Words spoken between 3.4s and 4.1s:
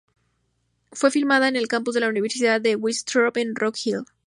Rock Hill.